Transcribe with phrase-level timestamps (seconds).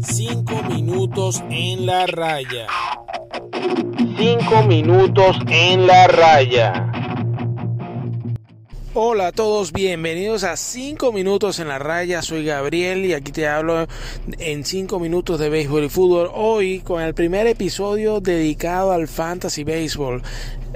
[0.00, 2.66] Cinco minutos en la raya.
[4.16, 6.92] Cinco minutos en la raya.
[8.98, 12.22] Hola a todos, bienvenidos a 5 minutos en la raya.
[12.22, 13.86] Soy Gabriel y aquí te hablo
[14.38, 16.30] en 5 minutos de béisbol y fútbol.
[16.32, 20.22] Hoy con el primer episodio dedicado al fantasy béisbol.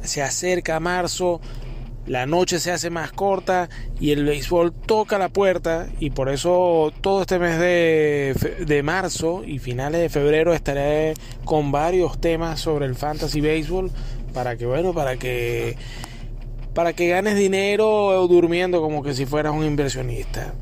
[0.02, 1.40] Se acerca marzo,
[2.10, 3.68] la noche se hace más corta
[4.00, 9.60] y el béisbol toca la puerta y por eso todo este mes de, marzo y
[9.60, 13.92] finales de febrero estaré con varios temas sobre el fantasy béisbol
[14.34, 15.76] para que bueno, para que
[16.74, 20.54] para que ganes dinero durmiendo como que si fueras un inversionista.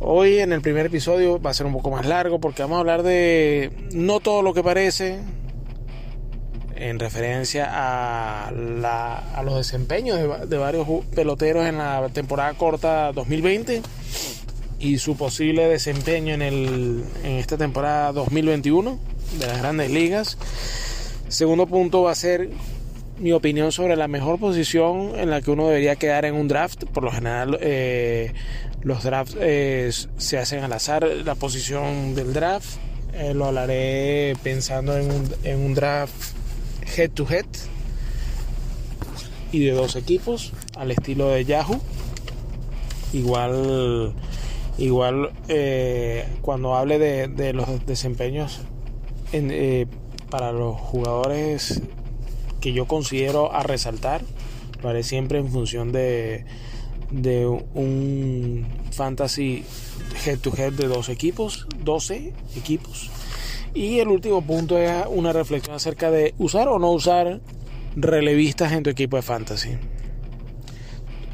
[0.00, 2.80] Hoy en el primer episodio va a ser un poco más largo porque vamos a
[2.80, 5.20] hablar de no todo lo que parece,
[6.76, 13.82] en referencia a, los desempeños de, varios peloteros en la temporada corta 2020
[14.78, 18.98] y su posible desempeño en, el, en esta temporada 2021
[19.38, 20.38] de las grandes ligas.
[21.28, 22.50] Segundo punto va a ser
[23.18, 26.84] mi opinión sobre la mejor posición en la que uno debería quedar en un draft.
[26.84, 28.32] Por lo general, eh,
[28.82, 31.04] los drafts eh, se hacen al azar.
[31.24, 32.76] La posición del draft
[33.14, 36.35] eh, lo hablaré pensando en un, en un draft
[36.96, 37.46] head to head
[39.52, 41.80] y de dos equipos al estilo de Yahoo.
[43.12, 44.14] Igual,
[44.78, 48.60] igual eh, cuando hable de, los desempeños
[49.32, 49.86] eh,
[50.30, 51.82] para los jugadores
[52.60, 54.22] que yo considero a resaltar,
[54.82, 56.44] lo haré siempre en función de,
[57.10, 59.64] de un fantasy
[60.24, 63.10] head to head de dos equipos, 12 equipos
[63.76, 67.40] y el último punto es una reflexión acerca de usar o no usar
[67.94, 69.76] relevistas en tu equipo de fantasy.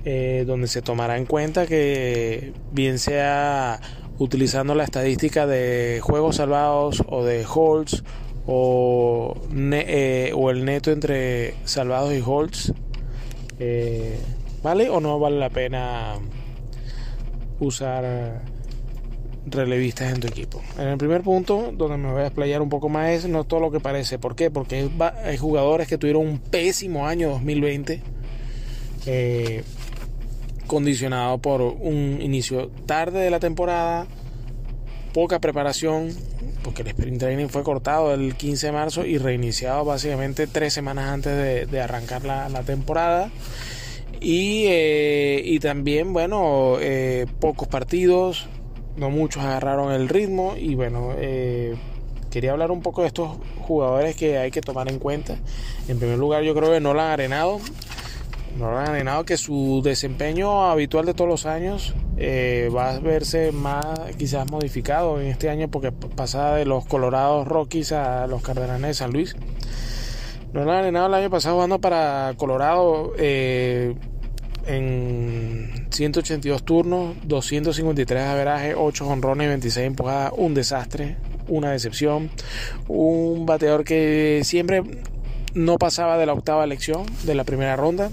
[0.04, 3.80] Eh, donde se tomará en cuenta que bien sea
[4.18, 8.02] utilizando la estadística de juegos salvados o de holds
[8.44, 12.72] o, eh, el neto entre salvados y holds,
[13.60, 14.18] eh,
[14.64, 16.14] ¿vale o no vale la pena
[17.60, 18.42] usar
[19.46, 20.62] relevistas en tu equipo.
[20.78, 23.60] En el primer punto, donde me voy a explayar un poco más, es no todo
[23.60, 24.18] lo que parece.
[24.18, 24.50] ¿Por qué?
[24.50, 24.88] Porque
[25.24, 28.00] hay jugadores que tuvieron un pésimo año 2020,
[29.06, 29.64] eh,
[30.66, 34.06] condicionado por un inicio tarde de la temporada,
[35.12, 36.10] poca preparación,
[36.62, 41.10] porque el sprint training fue cortado el 15 de marzo y reiniciado básicamente tres semanas
[41.10, 43.30] antes de, arrancar la, temporada.
[44.20, 48.46] Y, eh, y, también, bueno, eh, pocos partidos,
[48.96, 51.74] no muchos agarraron el ritmo y bueno, eh,
[52.30, 55.36] quería hablar un poco de estos jugadores que hay que tomar en cuenta.
[55.88, 57.60] En primer lugar, yo creo que no lo han arenado.
[58.58, 62.98] No lo han arenado que su desempeño habitual de todos los años eh, va a
[62.98, 63.86] verse más
[64.18, 68.94] quizás modificado en este año porque pasaba de los Colorados Rockies a los Cardenales de
[68.94, 69.34] San Luis.
[70.52, 73.14] No lo han arenado el año pasado jugando para Colorado.
[73.16, 73.94] Eh,
[74.66, 81.16] en 182 turnos, 253 averajes, 8 honrones, 26 empujadas, un desastre,
[81.48, 82.30] una decepción,
[82.88, 84.82] un bateador que siempre
[85.54, 88.10] no pasaba de la octava elección de la primera ronda,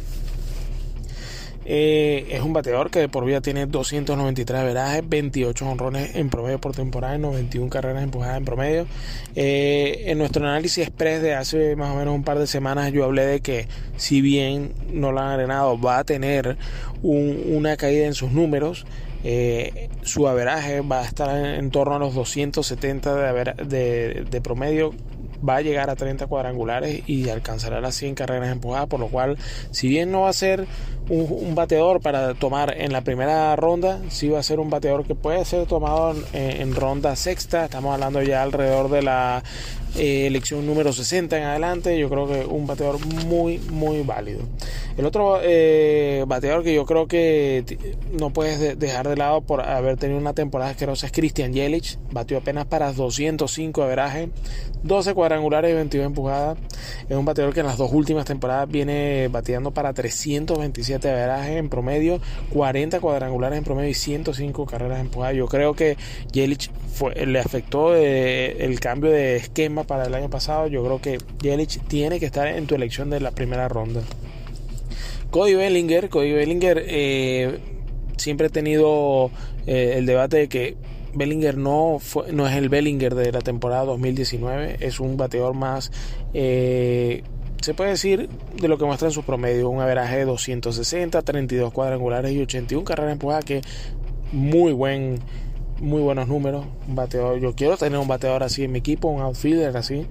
[1.72, 6.60] eh, es un bateador que de por vida tiene 293 verajes, 28 honrones en promedio
[6.60, 8.88] por temporada, 91 carreras empujadas en promedio.
[9.36, 13.06] Eh, en nuestro análisis express de hace más o menos un par de semanas yo
[13.06, 16.58] hablé de que si bien no lo han arenado va a tener
[17.04, 18.88] una caída en sus números.
[19.24, 24.96] Eh, su averaje va a estar en, torno a los 270 de, de promedio
[25.48, 29.38] va a llegar a 30 cuadrangulares y alcanzará las 100 carreras empujadas, por lo cual,
[29.72, 30.68] si bien no va a ser
[31.10, 35.16] un, bateador para tomar en la primera ronda, sí va a ser un bateador que
[35.16, 39.44] puede ser tomado en ronda sexta, estamos hablando ya alrededor de la
[39.98, 44.42] eh, elección número 60 en adelante, yo creo que un bateador muy, muy válido.
[44.98, 47.64] El otro eh, bateador que yo creo que
[48.20, 52.38] no puedes dejar de lado por haber tenido una temporada asquerosa es Christian Yelich, batió
[52.38, 54.30] apenas para 205 de veraje,
[54.84, 56.58] 12 cuadrangulares y 22 empujadas.
[57.08, 61.58] Es un bateador que en las dos últimas temporadas viene bateando para 327 de veraje
[61.58, 62.20] en promedio,
[62.52, 65.36] 40 cuadrangulares en promedio y 105 carreras empujadas.
[65.36, 65.98] Yo creo que
[66.32, 66.72] Yelich
[67.26, 70.68] le afectó eh, el cambio de esquema para el año pasado.
[70.68, 74.02] Yo creo que Yelich tiene que estar en tu elección de la primera ronda.
[75.32, 77.60] Cody Bellinger, Cody Bellinger eh,
[78.18, 79.32] siempre he tenido
[79.68, 80.78] eh, el debate de que
[81.14, 85.92] Bellinger no, fue, no es el Bellinger de la temporada 2019, es un bateador más,
[86.34, 88.30] se puede decir,
[88.60, 92.86] de lo que muestra en su promedio, un averaje de 260, 32 cuadrangulares y 81
[92.86, 93.62] carreras empujadas que
[94.32, 95.20] muy buen
[95.82, 96.66] muy buenos números.
[96.88, 100.06] Un bateador, yo quiero tener un bateador así en mi equipo, un outfielder así.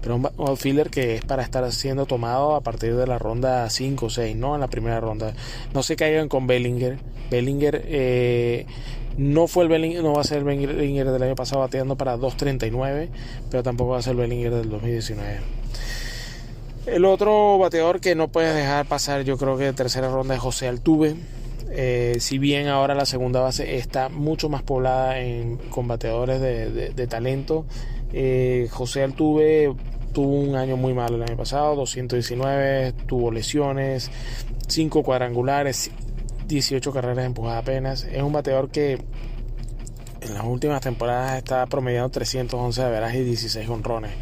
[0.00, 4.06] Pero un outfielder que es para estar siendo tomado a partir de la ronda 5
[4.06, 4.54] o 6, ¿no?
[4.54, 5.34] En la primera ronda.
[5.74, 6.98] No se caigan con Bellinger.
[7.30, 8.66] Bellinger eh,
[9.16, 12.16] no fue el Bellinger, no va a ser el Bellinger del año pasado bateando para
[12.16, 13.08] 2.39,
[13.50, 15.40] pero tampoco va a ser el Bellinger del 2019.
[16.86, 20.40] El otro bateador que no puedes dejar pasar, yo creo que de tercera ronda es
[20.40, 21.16] José Altuve
[21.78, 27.06] eh, si bien ahora la segunda base está mucho más poblada en, con bateadores de,
[27.06, 27.66] talento,
[28.14, 29.74] eh, José Altuve
[30.14, 34.10] tuvo un año muy malo el año pasado, 219, tuvo lesiones,
[34.68, 35.90] 5 cuadrangulares,
[36.48, 38.04] 18 carreras empujadas apenas.
[38.04, 38.98] Es un bateador que
[40.22, 44.12] en las últimas temporadas está promediando 311 de y 16 honrones.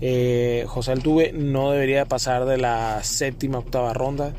[0.00, 4.32] Eh, José Altuve no debería pasar de la séptima octava ronda.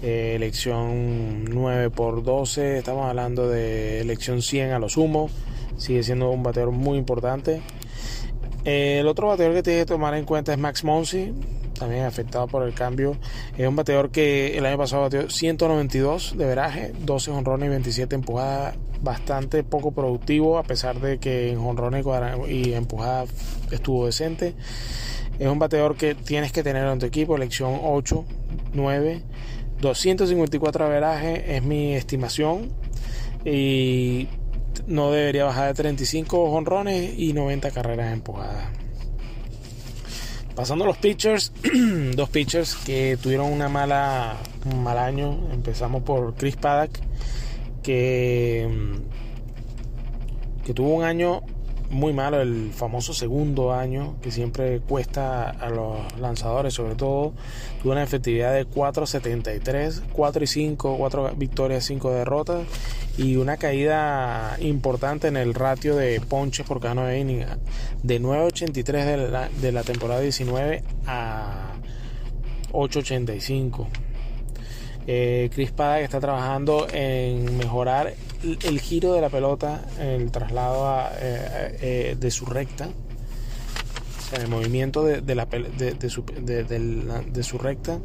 [0.00, 5.28] Eh, elección 9 por 12, estamos hablando de elección 100 a lo sumo,
[5.76, 7.62] sigue siendo un bateador muy importante.
[8.64, 11.32] Eh, el otro bateador que tiene que tomar en cuenta es Max Monsi,
[11.76, 13.16] también afectado por el cambio.
[13.56, 18.14] Es un bateador que el año pasado bateó 192 de veraje, 12 honrones y 27
[18.14, 22.06] empujadas, bastante poco productivo, a pesar de que en honrones
[22.48, 23.30] y empujadas
[23.72, 24.54] estuvo decente.
[25.40, 28.24] Es un bateador que tienes que tener en tu equipo, elección 8,
[28.74, 29.22] 9.
[29.80, 32.72] 254 averaje es mi estimación
[33.44, 34.28] y
[34.86, 38.68] no debería bajar de 35 honrones y 90 carreras empujadas.
[40.54, 41.52] Pasando a los pitchers,
[42.16, 45.48] dos pitchers que tuvieron una mala, un mal año.
[45.52, 46.98] Empezamos por Chris Paddock,
[47.82, 48.68] que,
[50.64, 51.42] que tuvo un año
[51.90, 57.32] muy malo, el famoso segundo año que siempre cuesta a los lanzadores, sobre todo,
[57.82, 62.66] tuvo una efectividad de 4.73, 4 y 5, 4 victorias, 5 derrotas
[63.16, 67.46] y una caída importante en el ratio de ponches por cada 9 innings,
[68.02, 71.72] de 9.83 de la, temporada 19 a
[72.72, 73.86] 8.85.
[75.06, 78.12] Eh, Chris está trabajando en mejorar
[78.42, 82.88] el giro de la pelota, el traslado eh, eh, de su recta,
[84.32, 86.10] el movimiento de, la, de, de,
[87.42, 87.98] su, recta.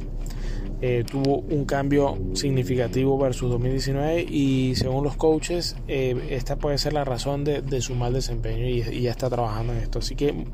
[1.11, 7.43] tuvo un cambio significativo versus 2019 y según los coaches esta puede ser la razón
[7.43, 10.45] de, su mal desempeño y, y, ya está trabajando en esto así que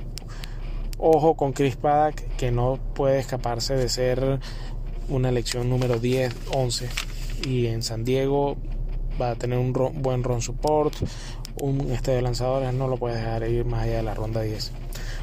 [0.97, 4.39] ojo con Chris Paddock que no puede escaparse de ser
[5.09, 6.89] una elección número 10, 11.
[7.47, 8.57] Y en San Diego
[9.19, 10.93] va a tener un buen run support,
[11.61, 14.71] un este de lanzadores, no lo puede dejar ir más allá de la ronda 10.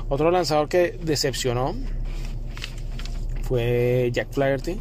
[0.08, 1.74] Otro lanzador que decepcionó
[3.42, 4.80] fue Jack Flaherty.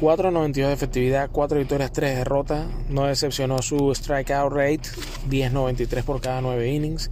[0.00, 2.66] 4.92 de efectividad, 4 victorias, 3 derrotas.
[2.88, 4.88] No decepcionó su strikeout rate,
[5.28, 7.10] 10.93 por cada 9 innings.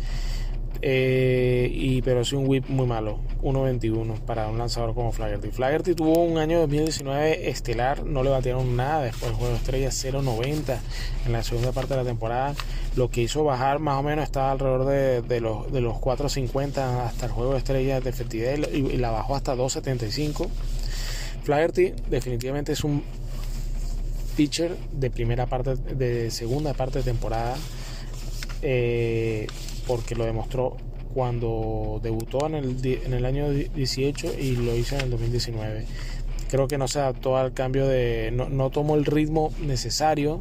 [0.81, 5.51] Eh, y, pero sí un whip muy malo, 1.21 para un lanzador como Flaherty.
[5.51, 10.05] Flaherty tuvo un año 2019 estelar, no le batieron nada después del juego de estrellas
[10.05, 10.79] 0.90
[11.27, 12.55] en la segunda parte de la temporada.
[12.95, 17.27] Lo que hizo bajar más o menos estaba alrededor de, los, de los 4.50 hasta
[17.27, 20.49] el juego de estrellas de efectividad y, la bajó hasta 2.75.
[21.43, 23.03] Flaherty definitivamente es un
[24.37, 27.57] pitcher de primera parte, de segunda parte de temporada.
[28.63, 29.47] Eh,
[29.89, 30.77] porque lo demostró
[31.15, 35.87] cuando debutó en el, en el año 18 y lo hizo en el 2019.
[36.49, 38.31] Creo que no se adaptó al cambio de...
[38.33, 40.41] no, tomó el ritmo necesario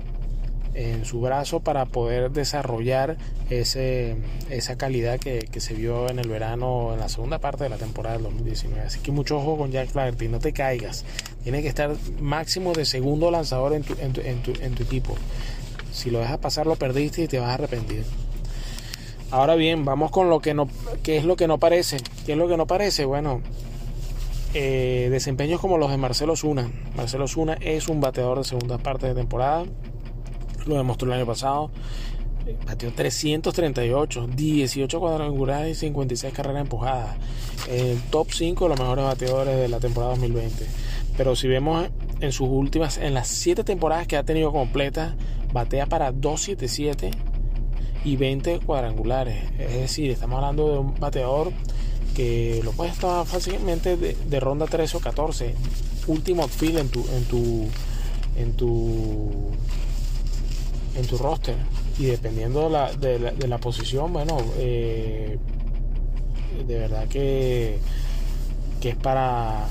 [0.74, 3.18] en su brazo para poder desarrollar
[3.50, 4.18] ese,
[4.50, 8.18] esa calidad que, se vio en el verano, en la segunda parte de la temporada
[8.18, 8.82] del 2019.
[8.82, 11.06] Así que mucho ojo con Jack Flaherty, no te caigas.
[11.44, 14.84] Tiene que estar máximo de segundo lanzador en tu, en tu, en tu, en tu
[14.84, 15.16] equipo.
[15.92, 18.04] Si lo dejas pasar, lo perdiste y te vas a arrepentir.
[19.30, 20.70] Ahora bien, vamos con lo que no,
[21.04, 21.98] ¿qué es lo que no parece?
[22.26, 23.04] ¿Qué es lo que no parece?
[23.04, 23.42] Bueno,
[24.54, 26.72] eh, desempeños como los de Marcelo Zuna.
[26.96, 29.66] Marcelo Zuna es un bateador de segunda parte de temporada.
[30.66, 31.72] Lo demostró el año pasado.
[32.66, 37.18] Bateó 338, 18 cuadrangulares y 56 carreras empujadas.
[37.70, 40.66] El top 5 de los mejores bateadores de la temporada 2020.
[41.18, 41.90] Pero si vemos
[42.22, 45.16] en sus últimas, en las 7 temporadas que ha tenido completas,
[45.52, 47.12] batea para 277
[48.08, 49.44] y 20 cuadrangulares.
[49.60, 51.52] Es decir, estamos hablando de un bateador
[52.16, 55.54] que lo puedes tomar fácilmente de, ronda 13 o 14.
[56.08, 57.68] Último outfield en tu, en tu,
[58.38, 59.52] en tu,
[60.96, 61.58] en tu roster.
[62.00, 65.38] Y dependiendo de la, de la, posición, bueno, eh,
[66.66, 67.78] de verdad que,
[68.80, 69.68] que es para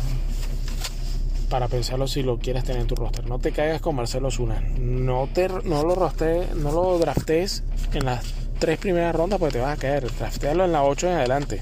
[1.49, 3.27] para pensarlo si lo quieres tener en tu roster.
[3.27, 4.61] No te caigas con Marcelo Zuna.
[4.79, 7.63] No, te, no, lo, roste, no lo draftes
[7.93, 10.11] en las tres primeras rondas porque te vas a caer.
[10.11, 11.61] Draftealo en la 8 en adelante.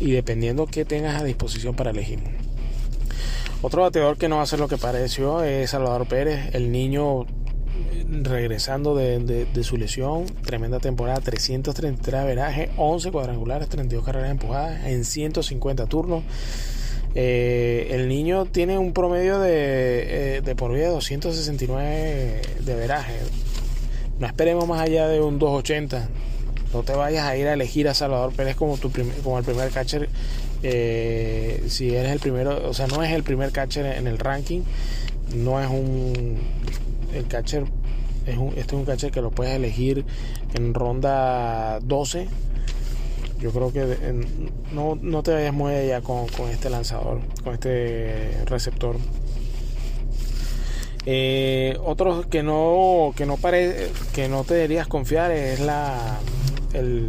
[0.00, 2.20] Y dependiendo qué tengas a disposición para elegir.
[3.62, 7.26] Otro bateador que no va a ser lo que pareció es Salvador Pérez, el niño
[8.22, 15.86] regresando de, su lesión, tremenda temporada, 333 veraje, 11 cuadrangulares, 32 carreras empujadas en 150
[15.86, 16.24] turnos.
[17.14, 23.14] Eh, el niño tiene un promedio de, eh, por vida de 269 de veraje.
[24.18, 26.08] No esperemos más allá de un 280.
[26.72, 28.90] No te vayas a ir a elegir a Salvador Pérez como, tu
[29.22, 30.08] como el primer catcher.
[30.62, 34.62] Eh, si eres el primero, o sea, no es el primer catcher en el ranking.
[35.34, 36.38] No es un.
[37.14, 37.64] El catcher
[38.26, 40.04] es un, este es un catcher que lo puedes elegir
[40.54, 42.28] en ronda 12.
[43.42, 43.82] Yo creo que
[44.72, 48.96] no, no, te vayas muy allá con, este lanzador, con este receptor.
[51.06, 56.20] Eh, otro que no que no pare, que no te deberías confiar es la
[56.72, 57.08] el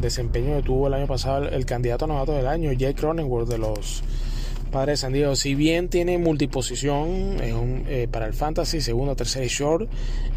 [0.00, 3.58] desempeño que tuvo el año pasado el, candidato a novato del año Jake Cronenworth de
[3.58, 4.02] los
[4.70, 9.88] Padre San Diego, si bien tiene multiposición eh, para el fantasy, segundo, tercer y short,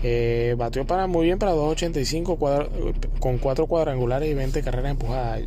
[0.03, 5.41] eh, batió para muy bien para 2.85 con 4 cuadrangulares y 20 carreras empujadas.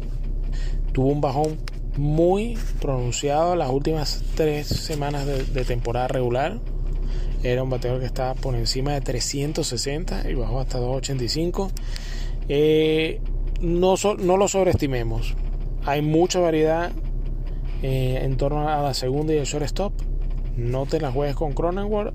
[0.93, 1.59] Tuvo un bajón
[1.97, 6.61] muy pronunciado las últimas 3 semanas de, temporada regular.
[7.43, 11.71] Era un bateador que estaba por encima de 360 y bajó hasta 2.85.
[12.49, 13.21] Eh,
[13.61, 15.35] no lo sobreestimemos.
[15.85, 16.93] Hay mucha variedad
[17.87, 19.93] eh, en torno a la segunda y el shortstop.
[20.57, 22.15] No te la juegues con Cronenworth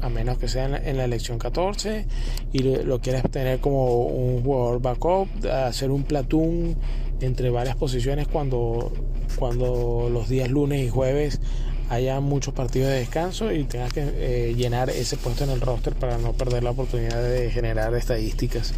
[0.00, 2.06] a menos que sea en la, elección 14
[2.52, 6.76] y lo, quieres tener como un jugador backup, hacer un platoon
[7.20, 8.92] entre varias posiciones cuando,
[9.36, 11.40] cuando los días lunes y jueves
[11.88, 15.96] haya muchos partidos de descanso y tengas que eh, llenar ese puesto en el roster
[15.96, 18.74] para no perder la oportunidad de generar estadísticas.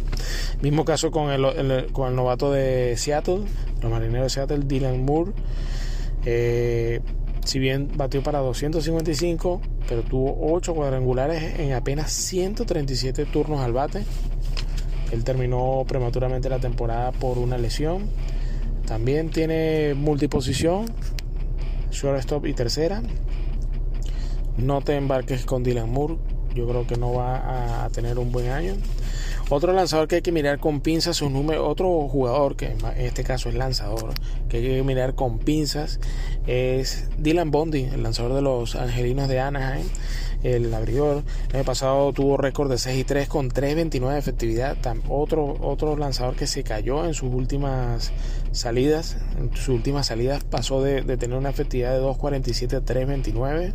[0.63, 3.41] Mismo caso con el, con el novato de Seattle,
[3.83, 5.31] los marineros de Seattle, Dylan Moore.
[6.25, 7.01] Eh,
[7.45, 14.05] si bien batió para 255, pero tuvo 8 cuadrangulares en apenas 137 turnos al bate.
[15.11, 18.09] Él terminó prematuramente la temporada por una lesión.
[18.87, 20.85] También tiene multiposición,
[21.91, 23.01] shortstop y tercera.
[24.57, 26.17] No te embarques con Dylan Moore.
[26.55, 28.75] Yo creo que no va a tener un buen año.
[29.49, 33.23] Otro lanzador que hay que mirar con pinzas, su número, otro jugador que en este
[33.23, 34.13] caso es lanzador,
[34.49, 35.99] que hay que mirar con pinzas,
[36.47, 39.85] es Dylan Bondi, el lanzador de los Angelinos de Anaheim,
[40.43, 41.23] el abridor.
[41.49, 44.77] El año pasado tuvo récord de 6 y 3 con 3.29 de efectividad.
[45.09, 48.11] Otro, otro lanzador que se cayó en sus últimas
[48.51, 49.17] salidas.
[49.37, 53.73] En sus últimas salidas pasó de, tener una efectividad de 2.47 a 3.29.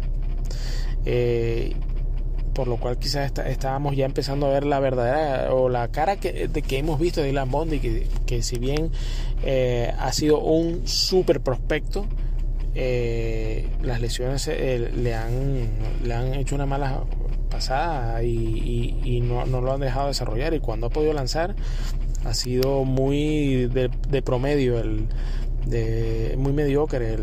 [1.04, 1.74] Eh,
[2.58, 6.48] por lo cual quizás estábamos ya empezando a ver la verdadera o la cara que,
[6.48, 8.90] de que hemos visto de Dylan Bondi, que, que si bien
[9.44, 12.04] eh, ha sido un super prospecto,
[12.74, 15.68] eh, las lesiones eh, le, han,
[16.02, 17.04] le han hecho una mala
[17.48, 20.52] pasada y, no, lo han dejado desarrollar.
[20.52, 21.54] Y cuando ha podido lanzar
[22.24, 25.06] ha sido muy de promedio el,
[25.68, 27.16] de muy mediocre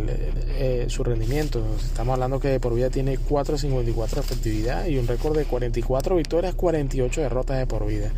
[0.58, 1.64] eh, su rendimiento.
[1.78, 6.56] Estamos hablando que por vida tiene 4.54 de efectividad y un récord de 44 victorias,
[6.56, 8.12] 48 derrotas de por vida.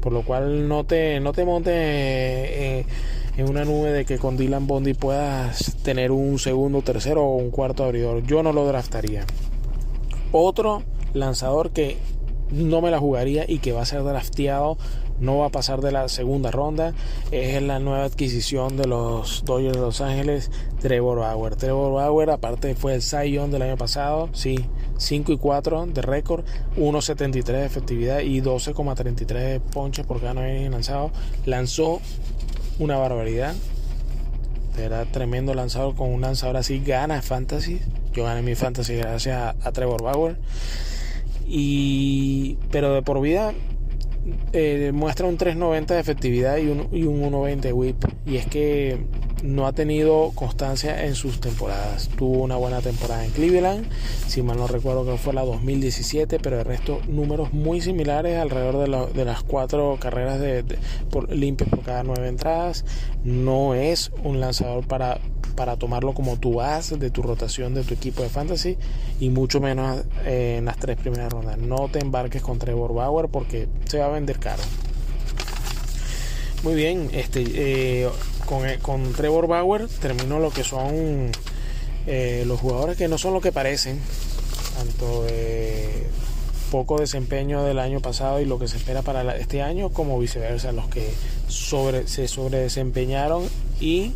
[0.00, 2.86] Por lo cual no te, no te montes
[3.38, 7.50] en una nube de que con Dylan Bondi puedas tener un segundo, tercero o un
[7.50, 8.24] cuarto abridor.
[8.24, 9.24] Yo no lo draftaría.
[10.32, 10.82] Otro
[11.14, 11.98] lanzador que
[12.50, 14.76] no me la jugaría y que va a ser drafteado
[15.20, 16.94] no va a pasar de la segunda ronda.
[17.30, 21.56] Es la nueva adquisición de los Dodgers de Los Ángeles, Trevor Bauer.
[21.56, 24.66] Trevor Bauer, aparte, fue el Young del año pasado, sí,
[24.98, 26.44] 5 y 4 de récord,
[26.76, 31.10] 1.73 de efectividad y 12.33 ponches por cada 9 lanzado.
[31.46, 32.00] Lanzó
[32.78, 33.54] una barbaridad.
[34.78, 36.80] Era tremendo lanzador con un lanzador así.
[36.80, 37.80] Gana fantasy.
[38.12, 40.36] Yo gané mi fantasy gracias a, a Trevor Bauer.
[41.46, 43.54] Y, pero de por vida
[44.52, 48.04] eh, muestra un 390 de efectividad y un, y un 120 whip.
[48.26, 48.98] Y es que
[49.42, 52.08] no ha tenido constancia en sus temporadas.
[52.16, 53.86] Tuvo una buena temporada en Cleveland,
[54.26, 59.12] si mal no recuerdo que fue la 2017, pero el resto números muy similares alrededor
[59.12, 60.64] de, las cuatro carreras de,
[61.30, 62.84] limpias por cada nueve entradas.
[63.24, 65.20] No es un lanzador para
[65.58, 68.76] para tomarlo como tu base de tu rotación de tu equipo de fantasy
[69.18, 71.58] y mucho menos eh, en las tres primeras rondas.
[71.58, 74.62] No te embarques con Trevor Bauer porque se va a vender caro.
[76.62, 78.08] Muy bien, este, eh,
[78.46, 81.32] con, con, Trevor Bauer terminó lo que son
[82.06, 83.98] eh, los jugadores que no son lo que parecen,
[84.76, 85.26] tanto
[86.70, 90.70] poco desempeño del año pasado y lo que se espera para este año, como viceversa,
[90.70, 91.10] los que
[91.48, 93.48] sobre, se sobredesempeñaron
[93.80, 94.12] y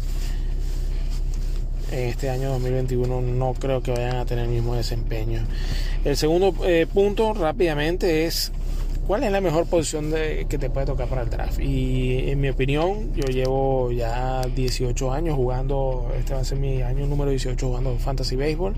[1.92, 5.42] en este año 2021 no creo que vayan a tener el mismo desempeño.
[6.04, 8.52] El segundo eh, punto rápidamente es
[9.06, 11.60] cuál es la mejor posición de, que te puede tocar para el draft.
[11.60, 16.82] Y en mi opinión, yo llevo ya 18 años jugando, este va a ser mi
[16.82, 18.74] año número 18 jugando Fantasy Baseball.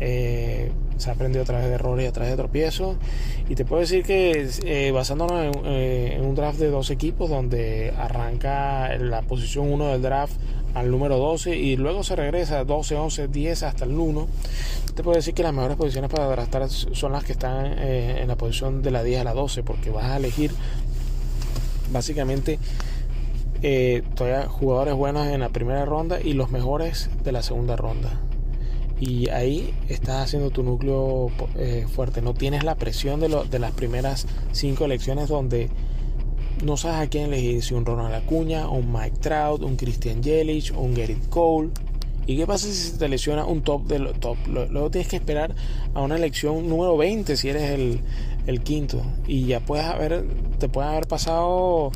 [0.00, 2.96] Eh, se ha aprendido a través de errores y a través de tropiezos.
[3.48, 7.92] Y te puedo decir que eh, basándonos eh, en, un draft de dos equipos donde
[7.96, 10.34] arranca la posición 1 del draft
[10.78, 14.26] al número 12 y luego se regresa 12, 11, 10 hasta el 1,
[14.94, 18.28] te puedo decir que las mejores posiciones para draftar son las que están eh, en
[18.28, 20.52] la posición de la 10 a la 12 porque vas a elegir
[21.92, 22.58] básicamente
[24.14, 28.20] todavía jugadores buenos en la primera ronda y los mejores de la segunda ronda
[29.00, 32.20] y ahí estás haciendo tu núcleo eh, fuerte.
[32.22, 35.70] No tienes la presión de, de las primeras cinco elecciones donde
[36.62, 40.72] no sabes a quién elegir, si un Ronald Acuña, un Mike Trout, un Christian Yelich,
[40.72, 41.70] un Gerrit Cole.
[42.26, 44.36] ¿Y qué pasa si se te lesiona un top del top?
[44.46, 45.54] Luego tienes que esperar
[45.94, 48.00] a una elección número 20 si eres el,
[48.46, 49.02] el quinto.
[49.26, 50.24] Y ya puedes haber,
[50.58, 51.90] te pueden haber pasado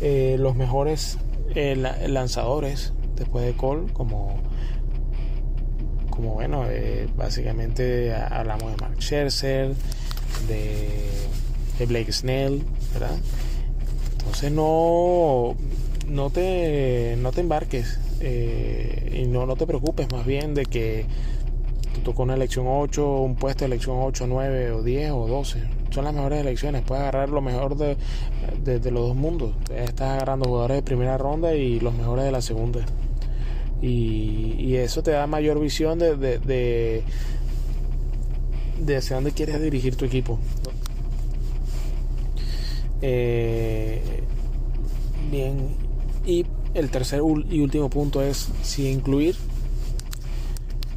[0.00, 1.18] eh, los mejores
[1.54, 4.38] eh, lanzadores después de Cole, como
[6.18, 9.72] como bueno, eh, básicamente hablamos de Mark Scherzer,
[10.48, 13.16] de, Blake Snell, ¿verdad?
[14.28, 15.56] Entonces no,
[16.06, 21.06] no, te, no te embarques eh, y no, no te preocupes más bien de que
[21.94, 25.62] te tocó una elección 8, un puesto de elección 8, 9 o 10 o 12.
[25.90, 27.96] Son las mejores elecciones, puedes agarrar lo mejor de,
[28.64, 29.54] de los dos mundos.
[29.74, 32.84] Estás agarrando jugadores de primera ronda y los mejores de la segunda
[33.80, 37.02] y, eso te da mayor visión de, de,
[38.78, 40.38] de, hacia dónde quieres dirigir tu equipo.
[43.02, 44.00] Eh,
[45.30, 45.76] bien,
[46.26, 49.36] y el tercer y último punto es si incluir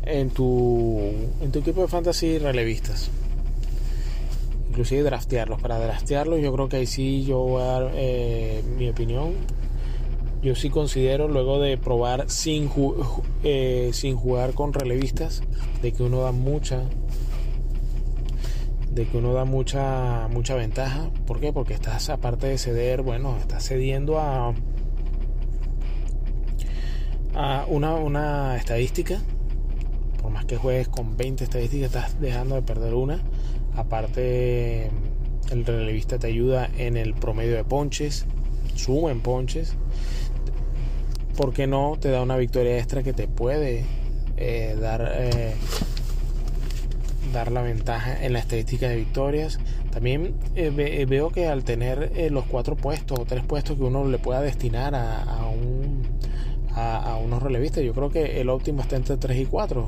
[0.04, 1.00] en tu,
[1.42, 3.10] en tu equipo de fantasy relevistas.
[4.70, 5.62] Inclusive draftearlos.
[5.62, 9.34] Para draftearlos yo creo que ahí sí yo voy a dar eh, mi opinión
[10.42, 12.70] yo sí considero, luego de probar sin,
[13.44, 15.44] eh, sin jugar con relevistas,
[15.82, 16.82] de que uno da mucha
[18.92, 21.10] de que uno da mucha mucha ventaja.
[21.26, 21.52] ¿Por qué?
[21.54, 24.54] Porque estás aparte de ceder, bueno, estás cediendo a
[27.34, 29.20] a una, una estadística.
[30.22, 33.22] Por más que juegues con 20 estadísticas, estás dejando de perder una.
[33.76, 34.92] Aparte,
[35.50, 38.26] el relevista te ayuda en el promedio de ponches,
[38.76, 39.76] suma en ponches.
[41.36, 43.84] ¿por qué no te da una victoria extra que te puede
[44.38, 45.56] eh, dar, eh,
[47.32, 49.60] dar la ventaja en la estadística de victorias?
[49.92, 54.18] También eh, veo que al tener los cuatro puestos o tres puestos que uno le
[54.18, 56.04] pueda destinar a, un,
[56.74, 59.88] a, unos relevistas, yo creo que el óptimo está entre 3 y 4.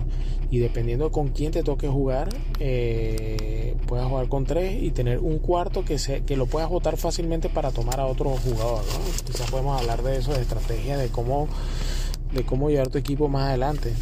[0.52, 2.30] Y dependiendo con quién te toque jugar,
[3.88, 7.50] puedas jugar con 3 y tener un cuarto que, se, que lo puedas votar fácilmente
[7.50, 8.84] para tomar a otro jugador.
[9.26, 11.48] Quizás podemos hablar de eso, de estrategia, de cómo,
[12.34, 13.94] de cómo llevar tu equipo más adelante.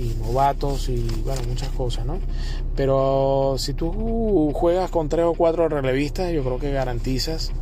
[0.00, 2.18] Y novatos y bueno, muchas cosas, ¿no?
[2.74, 7.52] Pero si tú juegas con 3 o 4 relevistas, yo creo que garantizas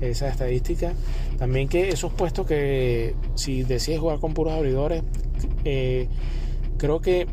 [0.00, 0.92] esa estadística.
[1.38, 5.02] También que esos puestos que si decides jugar con puros abridores,
[5.64, 6.08] eh,
[6.76, 7.26] creo que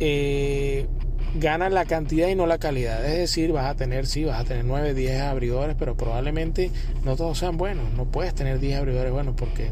[0.00, 0.86] eh,
[1.34, 3.04] gana la cantidad y no la calidad.
[3.04, 6.70] Es decir, vas a tener, sí, vas a tener 9, 10 abridores, pero probablemente
[7.04, 7.92] no todos sean buenos.
[7.94, 9.70] No puedes tener 10 abridores buenos porque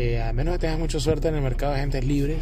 [0.00, 2.38] eh, a menos que tengas mucha suerte en el mercado de agentes libres,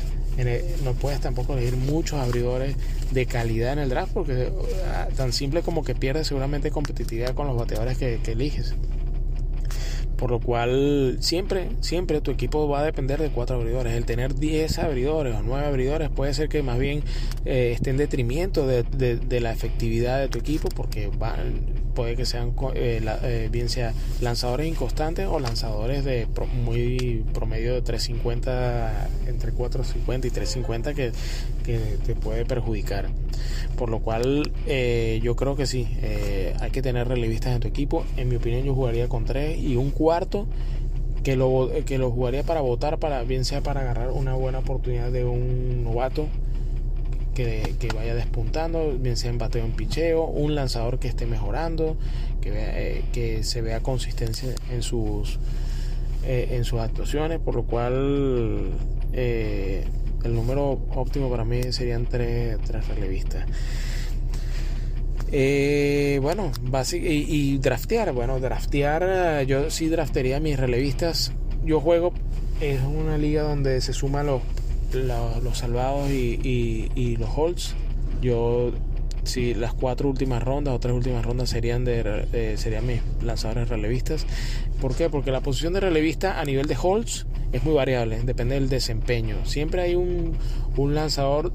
[0.84, 2.76] no puedes tampoco elegir muchos abridores
[3.10, 4.50] de calidad en el draft porque
[4.88, 8.74] ah, tan simple como que pierdes seguramente competitividad con los bateadores que eliges.
[10.16, 13.92] Por lo cual siempre, siempre tu equipo va a depender de cuatro abridores.
[13.92, 17.02] El tener 10 abridores o 9 abridores puede ser que más bien
[17.44, 21.10] eh, esté en detrimento de, de, la efectividad de tu equipo porque
[21.96, 26.28] puede que sean eh, eh, bien sea lanzadores inconstantes o lanzadores de
[26.62, 31.12] muy promedio de 350 entre 450 y 350 que,
[31.64, 33.08] que te puede perjudicar.
[33.76, 34.52] Por lo cual
[35.22, 35.88] yo creo que sí,
[36.60, 38.04] hay que tener relevistas en tu equipo.
[38.16, 40.46] En mi opinión yo jugaría con 3 y un cuarto
[41.26, 45.10] que lo, que lo jugaría para votar, para, bien sea para agarrar una buena oportunidad
[45.10, 46.28] de un novato
[47.36, 51.96] que, vaya despuntando, bien sea en bateo en picheo, un lanzador que esté mejorando,
[52.40, 55.38] que, eh, que se vea consistencia en sus,
[56.24, 58.70] eh, en sus actuaciones, por lo cual
[59.12, 59.84] eh,
[60.24, 63.44] el número óptimo para mí serían tres, tres relevistas.
[66.22, 66.52] Bueno,
[66.92, 71.32] y, y, draftear, bueno, draftear, yo sí draftearía mis relevistas.
[71.64, 72.14] Yo juego,
[72.60, 74.40] es una liga donde se suman los,
[74.92, 77.74] los, salvados y, y, los holds.
[78.22, 78.72] Yo,
[79.24, 84.26] si las cuatro últimas rondas o tres últimas rondas serían de serían mis lanzadores relevistas.
[84.80, 85.10] ¿Por qué?
[85.10, 89.44] Porque la posición de relevista a nivel de holds es muy variable, depende del desempeño.
[89.44, 90.36] Siempre hay un,
[90.76, 91.52] un lanzador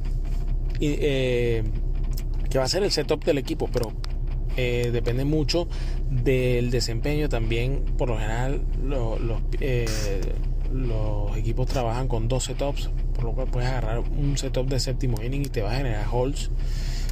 [0.80, 1.64] eh,
[2.50, 3.94] que va a ser el setup del equipo, pero
[4.58, 5.68] eh, depende mucho
[6.10, 7.84] del desempeño también.
[7.98, 8.62] Por lo general,
[9.60, 9.86] eh,
[10.74, 15.22] los equipos trabajan con dos setups, por lo cual puedes agarrar un setup de séptimo
[15.22, 16.50] inning y te va a generar holds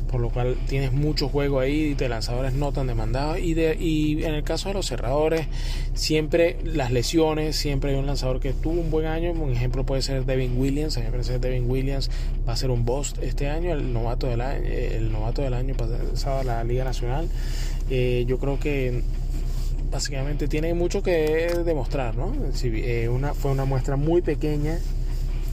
[0.09, 3.39] por lo cual tienes mucho juego ahí de lanzadores no tan demandados.
[3.39, 5.47] Y, de, y en el caso de los cerradores
[5.93, 10.01] siempre las lesiones siempre hay un lanzador que tuvo un buen año un ejemplo puede
[10.01, 12.09] ser Devin Williams a mí me parece que Devin Williams
[12.47, 15.75] va a ser un boss este año el novato del año el novato del año
[15.75, 17.27] pasado a la Liga Nacional.
[17.89, 19.01] Eh, yo creo que
[19.91, 22.34] básicamente tiene mucho que demostrar ¿no?
[22.54, 24.80] Si, eh, una, fue una muestra muy pequeña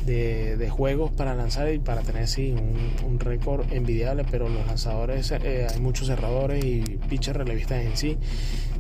[0.05, 2.55] de, juegos para lanzar y para tener sí,
[3.05, 8.17] un, récord envidiable, pero los lanzadores, eh, hay muchos cerradores y pitchers relevistas en sí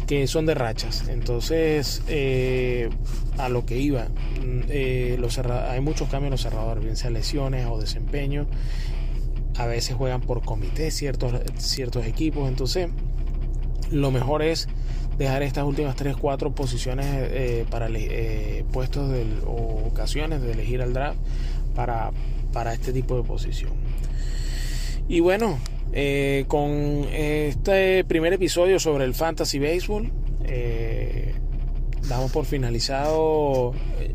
[0.06, 1.08] que son de rachas.
[1.08, 2.90] Entonces, eh,
[3.38, 7.66] a lo que iba, mm, los hay muchos cambios en los cerradores, bien sea lesiones
[7.68, 8.46] o desempeño.
[9.58, 12.48] A veces juegan por comité ciertos, ciertos equipos.
[12.48, 12.88] Entonces,
[13.90, 14.68] lo mejor es
[15.18, 19.10] dejar estas últimas 3, 4 posiciones eh, para eh, puestos
[19.46, 21.18] o ocasiones de elegir al draft
[21.74, 22.10] para,
[22.52, 23.72] para este tipo de posición.
[25.08, 25.58] Y bueno,
[25.92, 30.12] eh, con este primer episodio sobre el Fantasy Baseball,
[32.08, 33.72] damos por finalizado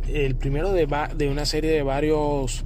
[0.08, 2.64] el primero de, una serie de varios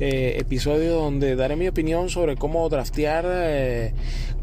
[0.00, 3.92] episodios donde daré mi opinión sobre cómo draftear,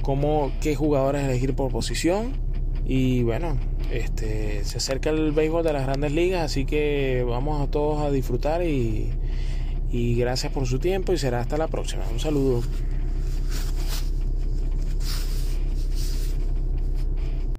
[0.01, 2.50] cómo, qué jugadores elegir por posición
[2.85, 3.57] y bueno,
[3.91, 8.11] este, se acerca el béisbol de las grandes ligas, así que vamos a todos a
[8.11, 9.09] disfrutar y,
[9.91, 12.03] y gracias por su tiempo y será hasta la próxima.
[12.11, 12.61] Un saludo.